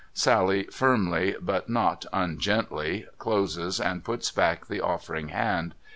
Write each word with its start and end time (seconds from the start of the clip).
Sally 0.15 0.63
firmly, 0.63 1.35
but 1.39 1.69
not 1.69 2.07
ungently, 2.11 3.05
closes 3.19 3.79
and 3.79 4.03
puts 4.03 4.31
back 4.31 4.65
the 4.65 4.81
offering 4.81 5.27
hand. 5.27 5.75